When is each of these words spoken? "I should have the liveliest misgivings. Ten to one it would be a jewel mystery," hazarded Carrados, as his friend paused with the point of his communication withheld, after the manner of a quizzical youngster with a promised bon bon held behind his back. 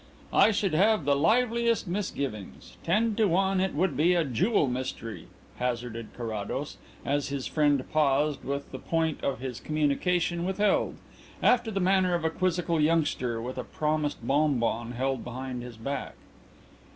"I 0.33 0.49
should 0.49 0.73
have 0.73 1.05
the 1.05 1.15
liveliest 1.15 1.87
misgivings. 1.87 2.75
Ten 2.83 3.13
to 3.17 3.27
one 3.27 3.61
it 3.61 3.75
would 3.75 3.95
be 3.95 4.15
a 4.15 4.23
jewel 4.23 4.65
mystery," 4.65 5.27
hazarded 5.57 6.07
Carrados, 6.17 6.77
as 7.05 7.27
his 7.27 7.45
friend 7.45 7.83
paused 7.93 8.43
with 8.43 8.71
the 8.71 8.79
point 8.79 9.23
of 9.23 9.41
his 9.41 9.59
communication 9.59 10.43
withheld, 10.43 10.95
after 11.43 11.69
the 11.69 11.79
manner 11.79 12.15
of 12.15 12.25
a 12.25 12.31
quizzical 12.31 12.81
youngster 12.81 13.39
with 13.43 13.59
a 13.59 13.63
promised 13.63 14.25
bon 14.25 14.57
bon 14.57 14.93
held 14.93 15.23
behind 15.23 15.61
his 15.61 15.77
back. 15.77 16.15